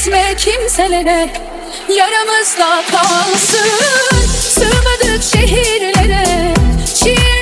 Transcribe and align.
Bahsetme 0.00 0.34
kimselere 0.36 1.28
Yaramızda 1.96 2.82
kalsın. 2.90 3.70
Sığmadık 4.40 5.22
şehirlere 5.22 6.54
Şiirlere 6.94 7.39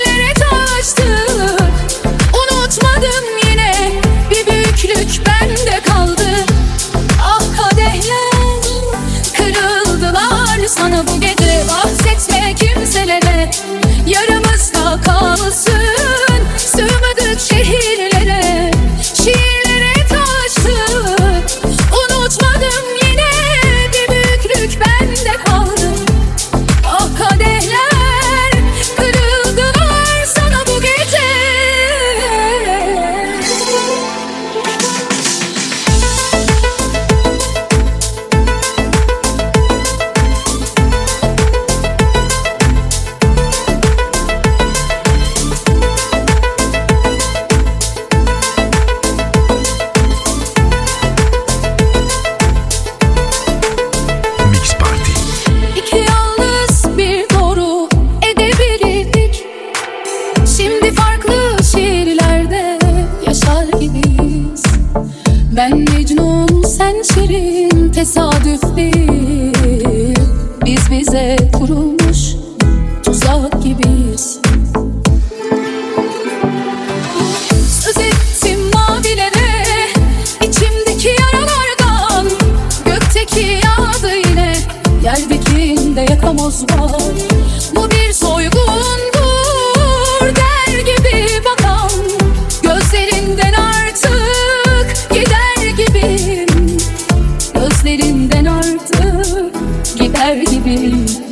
Baby. 100.28 101.27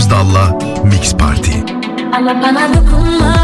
Özdal'la 0.00 0.58
Mix 0.84 1.12
Party. 1.14 1.52
Ama 2.16 2.42
bana 2.42 2.68
dokunma, 2.74 3.34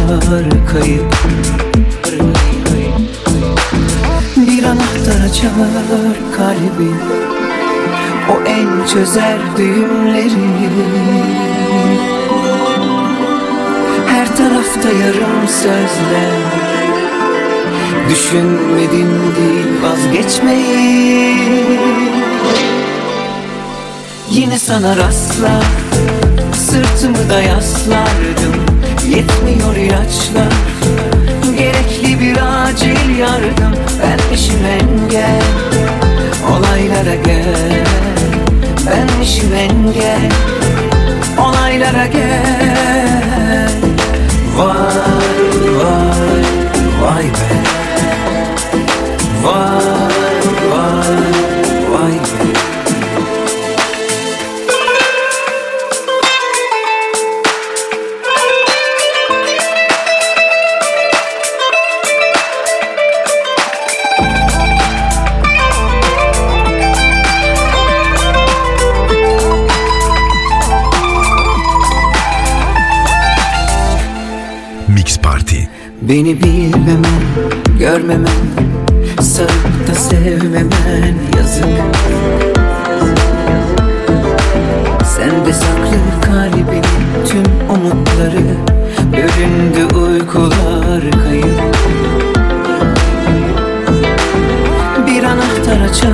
uykular 0.00 0.66
kayıp. 0.72 1.16
Bir 4.36 4.64
anahtar 4.64 5.24
açar 5.30 5.50
kalbi. 6.36 6.90
O 8.30 8.48
en 8.48 8.86
çözer 8.86 9.38
düğümleri. 9.56 10.30
Her 14.06 14.36
tarafta 14.36 14.88
yarım 14.88 15.48
sözler. 15.48 16.42
Düşünmedim 18.10 19.10
değil 19.36 19.82
vazgeçmeyi. 19.82 21.32
Yine 24.30 24.58
sana 24.58 24.96
rastlar 24.96 25.64
Sırtımı 26.54 27.30
da 27.30 27.42
yaslardım 27.42 28.81
Yetmiyor 29.08 29.76
ilaçlar. 29.76 30.52
Gerekli 31.58 32.20
bir 32.20 32.36
acil 32.66 33.18
yardım. 33.18 33.74
Benmişim 34.02 34.64
engel. 34.64 35.42
Olaylara 36.50 37.14
gel. 37.14 37.86
Benmişim 38.86 39.54
engel. 39.54 40.30
Olaylara 41.38 42.06
gel. 42.06 43.70
Vay 44.56 44.66
vay 45.76 46.44
vay 47.02 47.24
be. 47.24 47.62
Vay 49.42 49.84
vay 50.70 51.31
Beni 76.08 76.42
bilmemen, 76.42 77.22
görmemen 77.78 78.26
Sarıp 79.20 79.88
da 79.88 79.94
sevmemen 79.94 81.14
yazık. 81.36 81.64
Sende 85.04 85.52
saklı 85.52 86.20
kalbimin 86.24 86.82
tüm 87.26 87.42
umutları 87.76 88.56
Bölündü 89.12 89.94
uykular 89.94 91.10
kayıp. 91.24 91.62
Bir 95.06 95.24
anahtar 95.24 95.80
açar 95.90 96.12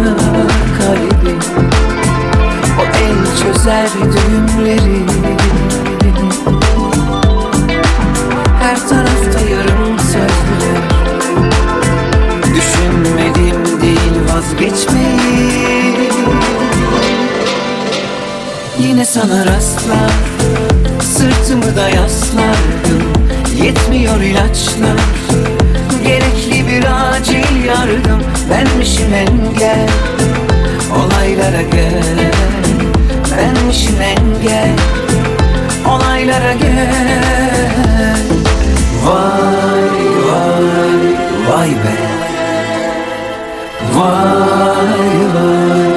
kalbi 0.78 1.34
O 2.78 2.84
el 2.84 3.42
çözer 3.42 3.88
düğümleri 4.02 5.02
sana 19.08 19.46
rastlar 19.46 20.10
Sırtımı 21.02 21.76
da 21.76 21.88
yaslardım 21.88 23.12
Yetmiyor 23.62 24.20
ilaçlar. 24.20 25.00
Gerekli 26.04 26.68
bir 26.68 26.84
acil 26.84 27.64
yardım 27.64 28.22
Benmişim 28.50 29.14
engel. 29.14 29.88
Olaylara 30.96 31.62
gel 31.62 32.32
Benmişim 33.36 34.00
engel. 34.00 34.76
Olaylara 35.86 36.52
gel. 36.52 38.16
Vay 39.04 39.92
vay 40.28 40.98
vay 41.48 41.70
be. 41.70 41.96
Vay 43.94 45.34
vay. 45.34 45.87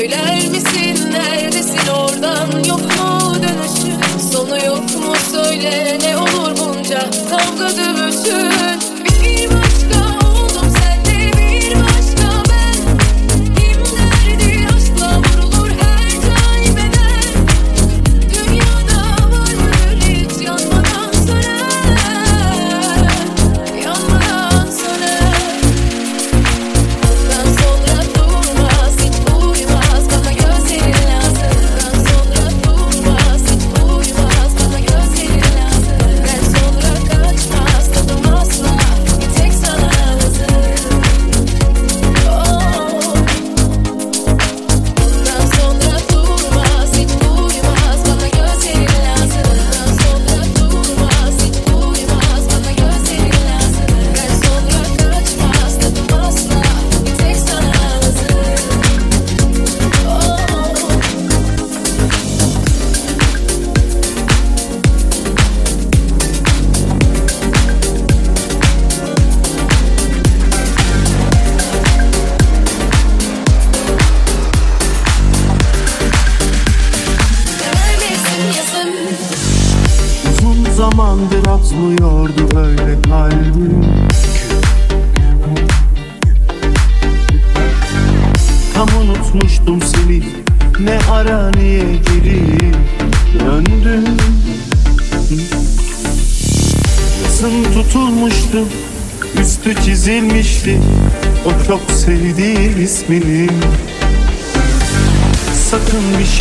Söyler 0.00 0.48
misin? 0.48 1.12
Neredesin? 1.12 1.88
Oradan 1.88 2.64
yok 2.68 2.80
mu 2.80 3.34
dönüşün? 3.34 4.18
Sonu 4.32 4.64
yok 4.64 4.82
mu? 4.82 5.14
Söyle 5.32 5.98
ne 6.02 6.16
olur 6.16 6.56
bunca 6.58 7.00
kavga 7.30 7.68
dövüşün. 7.68 8.89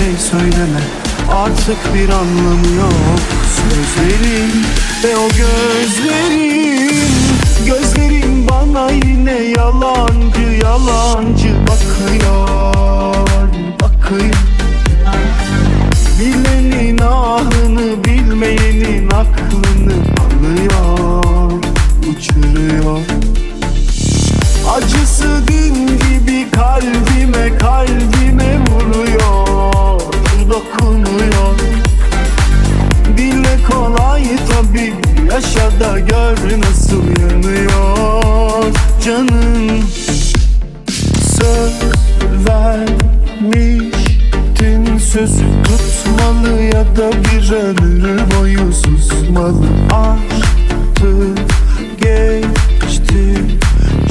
Şey 0.09 0.17
söyleme. 0.17 0.79
Artık 1.31 1.93
bir 1.93 2.09
anlamı 2.09 2.75
yok. 2.79 3.19
Sözlerin 3.55 4.65
ve 5.03 5.17
o 5.17 5.27
gözlerin. 5.27 6.91
Gözlerin 7.65 8.47
bana 8.49 8.91
yine 8.91 9.43
yalancı 9.57 10.63
yalancı 10.63 11.55
bakıyor 11.67 13.27
Bakıyor. 13.81 14.35
Bilenin 16.19 16.97
ahını 16.97 18.03
bilmeyenin 18.03 19.09
aklını 19.09 19.93
alıyor 20.19 21.51
Uçuruyor. 22.09 22.99
Acısı 24.75 25.47
din 25.47 25.87
gibi 25.87 26.51
kalbime 26.51 27.57
kalbime 27.57 28.08
Yaşa 35.39 35.69
gör 35.99 36.59
nasıl 36.59 37.03
yanıyor 37.21 38.63
Canım. 39.05 39.83
Söz 41.21 41.73
vermiştin 42.47 43.77
Sözü 44.97 45.45
tutmalı 45.63 46.61
ya 46.61 46.83
da 46.95 47.11
bir 47.11 47.51
ömür 47.51 48.19
boyu 48.31 48.73
susmalı. 48.73 49.67
Artık 49.91 51.39
geçti 52.01 53.25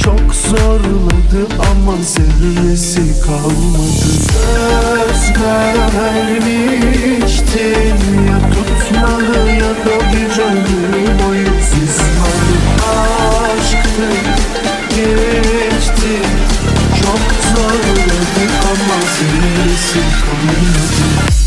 Çok 0.04 0.34
zorladı 0.34 1.46
ama 1.58 1.96
zerresi 2.02 3.20
kalmadı. 3.20 4.08
Söz 4.32 5.22
vermiştin 5.98 6.78
Da 9.68 9.74
bir 10.12 10.42
ömür 10.42 11.24
boyu 11.24 11.46
susmalı 11.46 12.58
Aşktı 12.88 14.08
geçti. 14.90 16.22
Çok 17.02 17.54
zorladı 17.54 18.52
ama 18.70 19.00
zerresi 19.18 20.00
kalmadı 20.20 21.37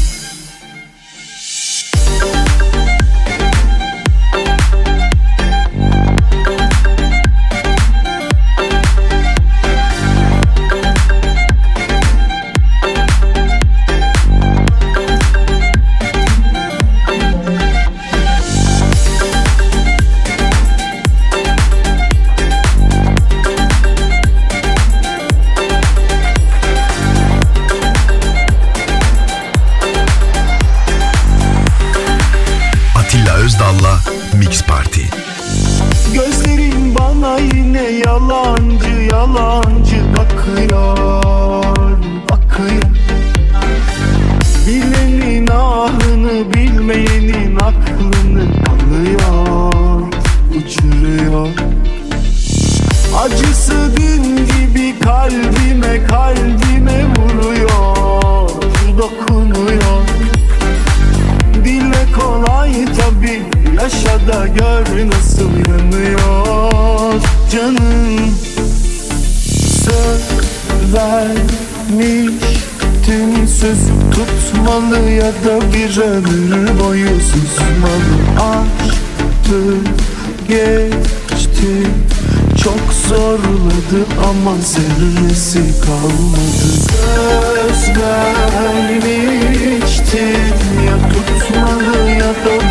Özdal'la 33.71 33.99
Mix 34.37 34.63
Party. 34.63 35.01
Gözlerin 36.13 36.95
bana 36.95 37.37
yine 37.37 37.81
yalancı 37.81 38.89
yalancı 39.11 39.95
bakıyor 40.17 41.77
Bakıyor. 42.29 42.83
Bilenin 44.67 45.47
ahını 45.47 46.53
bilmeyenin 46.53 47.55
aklını 47.55 48.43
alıyor 48.71 50.01
Uçuruyor. 50.49 51.47
Acısı 53.23 53.97
din 53.97 54.37
gibi 54.37 54.99
kalbime 54.99 56.03
kalbime 56.07 57.05
vuruyor. 57.15 58.49
Dokunuyor 58.97 59.40
Yaşa 63.81 64.15
da 64.27 64.47
gör 64.47 64.85
nasıl 65.07 65.49
yanıyor 65.69 67.21
Canım. 67.51 68.35
Söz 69.83 70.23
vermiştin 70.93 72.41
Sözü 73.45 73.93
tutmalı 74.11 74.99
ya 75.09 75.31
da 75.31 75.61
bir 75.73 75.97
ömür 75.97 76.79
boyu 76.79 77.09
susmalı. 77.21 78.15
Artık 78.41 79.87
geçti. 80.47 81.73
Çok 82.63 82.83
zorladı 83.07 83.99
ama 84.29 84.55
zerresi 84.55 85.63
kalmadı. 85.85 86.67
Söz 87.15 87.81
vermiştin 87.97 89.21
ya 90.85 90.95
tutmalı 91.13 91.97
ya 92.09 92.31
da 92.45 92.70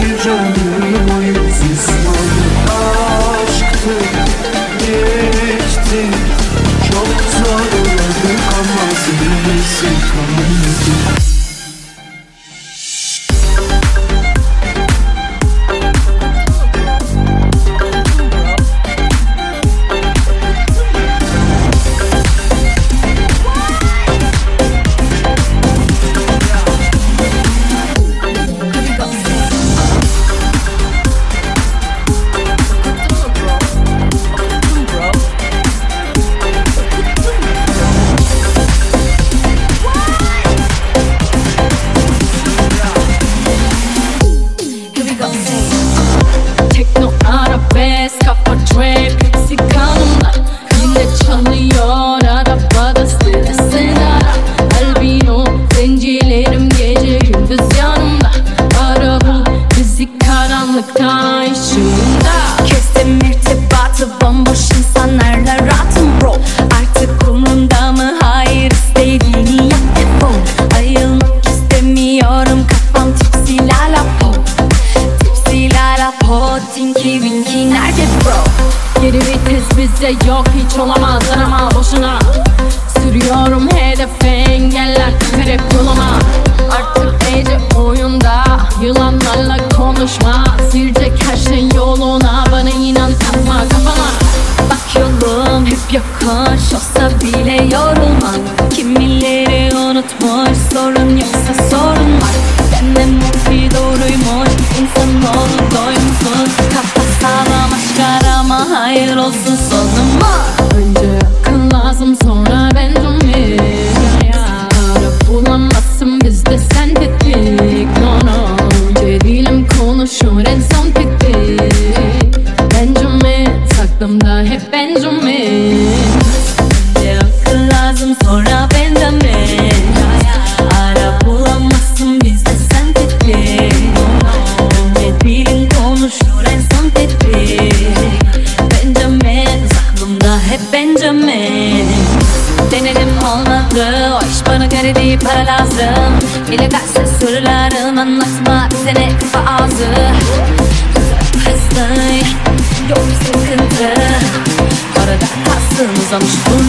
kalsın 156.11 156.60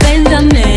abandon 0.00 0.69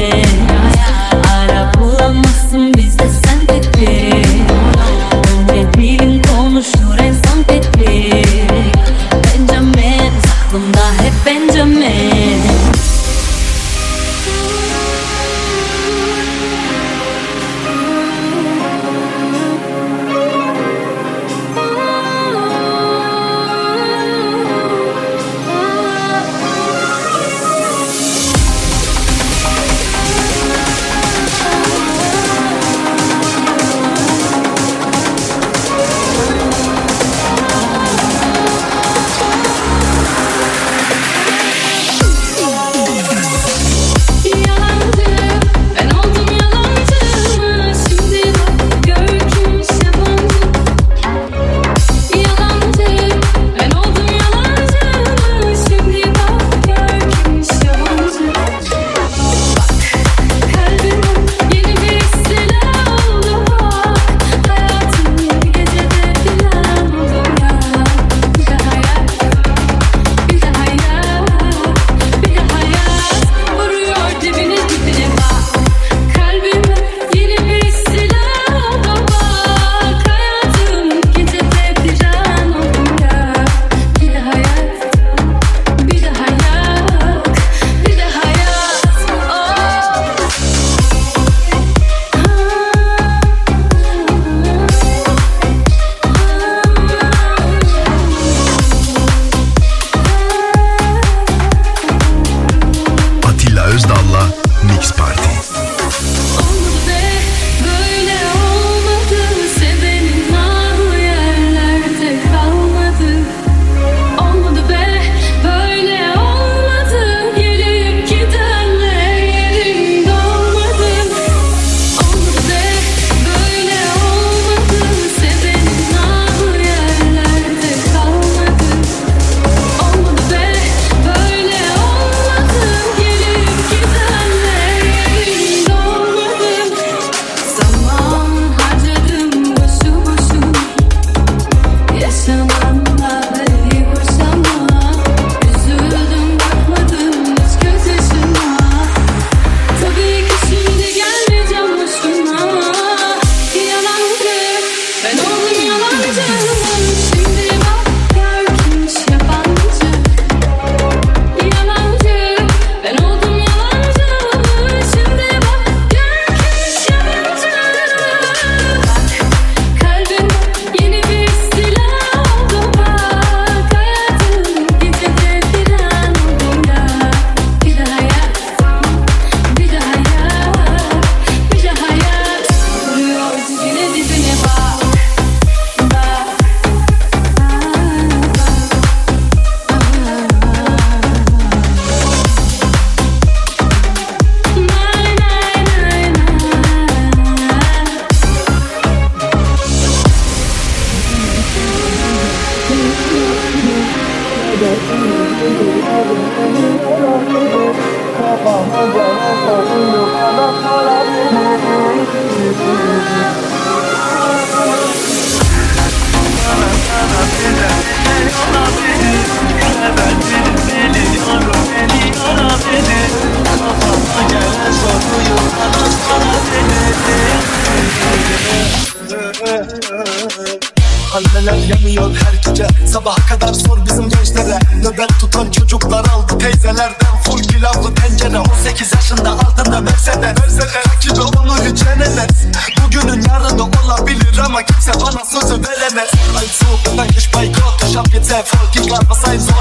Fucking 248.74 248.92
love, 248.92 249.08
my 249.08 249.38
say 249.38 249.53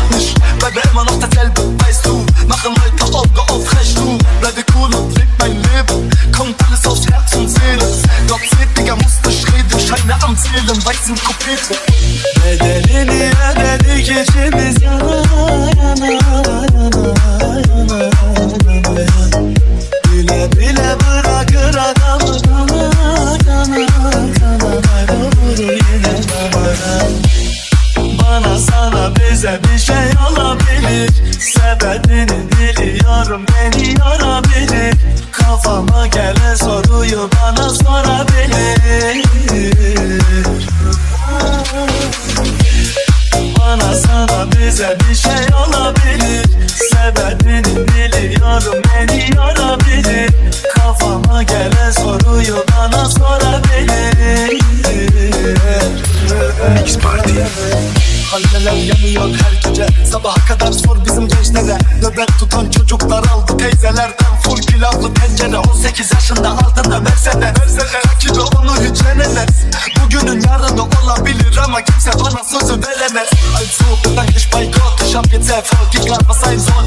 Erfolg, 75.52 75.88
ich 75.92 76.00
glaub 76.06 76.26
was 76.26 76.40
sein 76.40 76.58
soll 76.58 76.81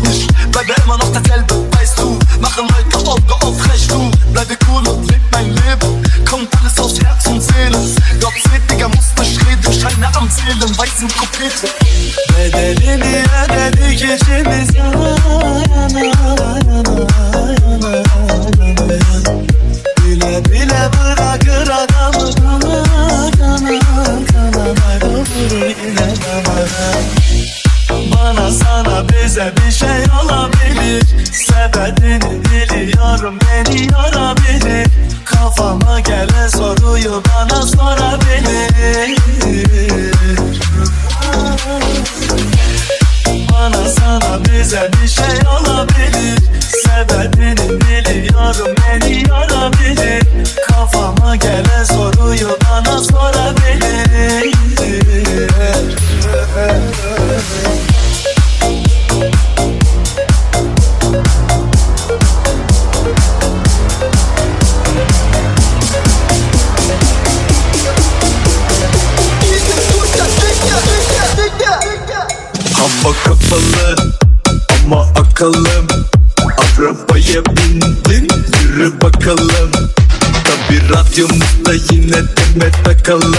deme 82.55 82.71
takalım. 82.83 83.35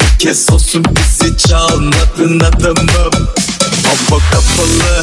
Bir 0.00 0.18
kez 0.18 0.50
olsun 0.50 0.84
bizi 0.84 1.36
çalmadın 1.36 2.40
adamım. 2.40 3.28
Hava 3.86 4.20
kapalı 4.30 5.02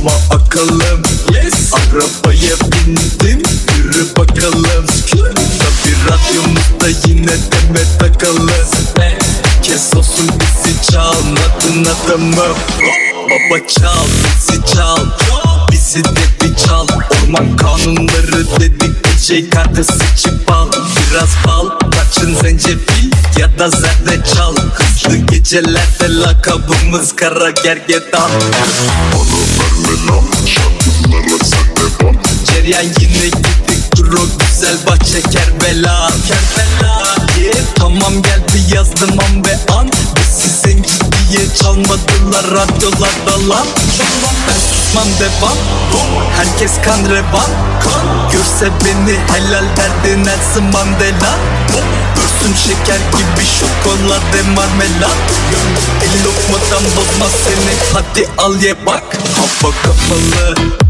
ama 0.00 0.10
akıllım 0.30 1.02
yes. 1.34 1.72
Arabaya 1.72 2.56
bindim 2.60 3.42
yürü 3.76 4.06
bakalım. 4.16 4.86
Tabi 5.10 5.94
radyomuzda 6.08 7.08
yine 7.08 7.26
deme 7.26 7.84
takalım. 7.98 8.50
Kez 9.62 9.94
olsun 9.96 10.28
bizi 10.40 10.92
çalmadın 10.92 11.84
adamım. 11.84 12.56
Baba 13.24 13.66
çal 13.68 14.06
bizi 14.24 14.74
çal. 14.74 15.06
Bizi 15.72 16.04
de 16.04 16.20
bir 16.42 16.54
çal. 16.56 16.86
Orman 16.88 17.56
kanunları 17.56 18.60
dedik 18.60 18.94
şey 19.28 19.50
kartı 19.50 19.84
seçip 19.84 20.50
al 20.50 20.68
Biraz 21.10 21.28
bal 21.46 21.70
kaçın 22.14 22.34
zencefil 22.34 23.10
ya 23.38 23.58
da 23.58 23.70
zerdeçal. 23.70 24.56
Hızlı 24.56 25.16
gecelerde 25.16 26.20
lakabımız 26.20 27.16
kara 27.16 27.50
gergedan. 27.50 28.30
Ceryan 32.46 32.82
yine 32.82 33.26
gittik 33.26 33.96
dur 33.96 34.12
o 34.12 34.26
güzel 34.38 34.76
bahçe 34.86 35.22
Kerbela. 35.22 36.10
Kerbela. 36.28 37.16
Yeah. 37.40 37.54
Tamam 37.74 38.22
geldi 38.22 38.74
yazdım 38.74 39.10
an 39.10 39.44
ve 39.44 39.72
an. 39.72 39.88
Biz 40.16 40.42
sizin 40.42 40.84
diye 41.28 41.54
çalmadılar 41.62 42.44
radyolarda 42.44 43.48
lan. 43.48 43.66
Ben 44.48 44.73
susmam 44.94 45.08
devam 45.20 45.58
Herkes 46.36 46.72
kan 46.84 47.10
revan 47.10 47.50
Görse 48.32 48.70
beni 48.84 49.16
helal 49.32 49.64
derdi 49.76 50.24
Nelson 50.24 50.64
Mandela. 50.64 51.38
Görsün 52.16 52.54
şeker 52.54 52.98
gibi 52.98 53.46
şokolade 53.46 54.42
marmelat 54.42 55.16
El 56.02 56.24
lokmadan 56.24 56.84
bozmaz 56.96 57.32
seni. 57.44 57.74
Hadi 57.92 58.28
al 58.38 58.62
ye 58.62 58.86
bak. 58.86 59.02
Hava 59.36 59.72
kapalı 59.82 60.83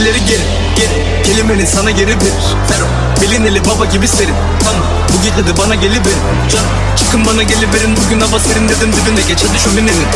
Rapleri 0.00 0.24
geri 0.26 0.42
geri 0.76 1.22
Kelimeni 1.24 1.66
sana 1.66 1.90
geri 1.90 2.08
verir. 2.08 2.46
Fero 2.68 2.86
Bilineli 3.20 3.64
baba 3.64 3.84
gibi 3.84 4.08
serin. 4.08 4.34
Tamam 4.64 4.82
bu 5.08 5.22
gece 5.22 5.46
de 5.46 5.58
bana 5.58 5.74
geliverin. 5.74 6.22
Can 6.52 6.64
çıkın 6.96 7.26
bana 7.26 7.42
geliverin. 7.42 7.96
Bugün 7.96 8.20
hava 8.20 8.38
serin 8.38 8.68
dedim 8.68 8.92
dibine 8.92 9.20
geç. 9.28 9.38
Hadi 9.48 9.58
şöminenin 9.58 10.06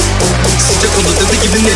Sıcak 0.59 0.99
oldu 0.99 1.09
dedi 1.21 1.43
gibi 1.43 1.65
ne? 1.65 1.73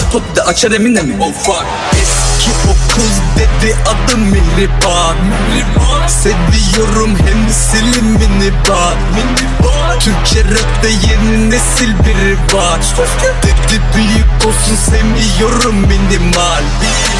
Spot 0.00 0.36
de 0.36 0.42
açar 0.42 0.70
emine 0.70 1.02
mi 1.02 1.14
Oh 1.20 1.32
fuck 1.32 1.64
Eski 1.92 2.50
o 2.70 2.94
kız 2.94 3.12
dedi 3.38 3.76
adım 3.86 4.20
Mihriban 4.20 5.16
Seviyorum 6.08 7.16
hem 7.26 7.52
silimini 7.52 8.52
bak. 8.68 8.96
Türkçe 10.00 10.44
rapte 10.44 10.88
yeni 10.88 11.50
nesil 11.50 11.92
biri 12.34 12.58
var 12.58 12.80
Dedi 13.42 13.80
büyük 13.94 14.46
olsun 14.46 14.76
sevmiyorum 14.90 15.76
minimal. 15.76 16.62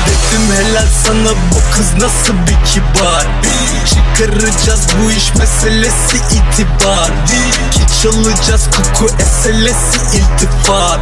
Dedim 0.06 0.52
helal 0.56 0.86
sana 1.06 1.30
bu 1.30 1.74
kız 1.76 1.94
nasıl 1.94 2.34
bir 2.34 2.66
kibar? 2.70 3.26
Çıkaracağız 3.86 4.86
bu 5.00 5.10
iş 5.10 5.34
meselesi 5.34 6.16
itibar. 6.16 7.10
Ki 7.72 7.80
çalacağız 8.04 8.64
koku 8.64 9.14
eselesi 9.22 9.98
iltifat. 10.16 11.00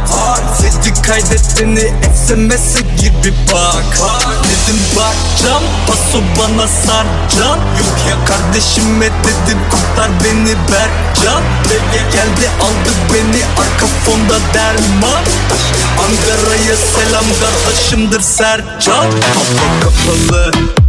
Dedi 0.61 1.01
kaydet 1.01 1.59
beni 1.59 1.93
SMS'e 2.25 2.81
gir 2.81 3.13
bir 3.23 3.33
bak. 3.53 3.85
Dedim 4.43 4.81
bakacağım 4.95 5.63
paso 5.87 6.23
bana 6.39 6.67
sarcan 6.67 7.57
Yok 7.57 7.97
ya 8.09 8.25
kardeşime 8.25 9.05
dedim 9.05 9.59
kurtar 9.71 10.11
beni 10.23 10.55
Berkcan. 10.71 11.43
Geldi 11.93 12.49
aldı 12.61 12.93
beni 13.13 13.43
arka 13.45 13.87
fonda 14.05 14.39
derman. 14.53 15.23
Ankara'ya 16.03 16.75
selam 16.75 17.25
kardeşimdir 17.41 18.21
Sercan. 18.21 19.11
Kafa 19.11 19.79
kapalı 19.83 20.82